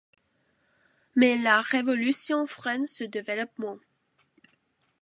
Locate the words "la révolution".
1.37-2.47